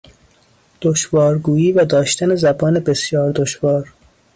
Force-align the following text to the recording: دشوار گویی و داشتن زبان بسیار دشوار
دشوار 0.81 1.37
گویی 1.37 1.71
و 1.71 1.85
داشتن 1.85 2.35
زبان 2.35 2.79
بسیار 2.79 3.31
دشوار 3.31 3.93